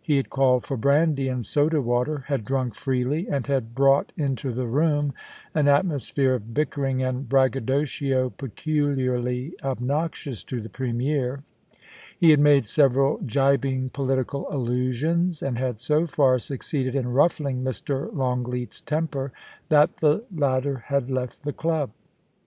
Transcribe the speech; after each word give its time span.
He 0.00 0.16
had 0.16 0.30
called 0.30 0.64
for 0.64 0.78
brandy 0.78 1.28
and 1.28 1.44
soda 1.44 1.82
water, 1.82 2.24
had 2.28 2.46
drunk 2.46 2.74
freely, 2.74 3.28
and 3.28 3.46
had 3.46 3.74
brought 3.74 4.10
into 4.16 4.50
the 4.50 4.64
room 4.66 5.12
an 5.54 5.68
atmosphere 5.68 6.32
of 6.32 6.54
bickering 6.54 7.02
and 7.02 7.28
braggadocio 7.28 8.30
peculiarly 8.30 9.52
obnoxious 9.62 10.42
to 10.44 10.62
the 10.62 10.70
Premier. 10.70 11.42
He 12.18 12.30
had 12.30 12.40
made 12.40 12.64
several 12.64 13.18
gibing 13.18 13.90
political 13.90 14.46
allusions, 14.50 15.42
and 15.42 15.58
had 15.58 15.78
so 15.78 16.06
far 16.06 16.38
succeeded 16.38 16.94
in 16.94 17.04
niflling 17.04 17.62
Mr. 17.62 18.10
Longleat's 18.16 18.80
temper 18.80 19.30
that 19.68 19.98
the 19.98 20.24
latter 20.34 20.84
HERCULES 20.86 20.86
AND 20.86 20.86
OMPHALE, 20.86 20.86
97 20.86 20.86
had 20.88 21.10
left 21.10 21.42
the 21.42 21.52
club. 21.52 21.90